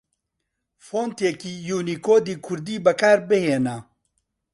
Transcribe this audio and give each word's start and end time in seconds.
فۆنتێکی 0.85 1.53
یوونیکۆدی 1.69 2.35
کوردی 2.45 2.77
بەکاربهێنە 2.85 3.77